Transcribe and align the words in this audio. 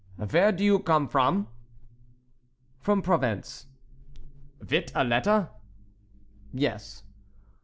"Where 0.31 0.51
do 0.51 0.63
you 0.63 0.79
gome 0.79 1.07
from?" 1.07 1.47
"From 2.79 3.03
Provence." 3.03 3.67
"Vit 4.59 4.89
a 4.95 5.03
ledder?" 5.03 5.49
"Yes." 6.51 7.03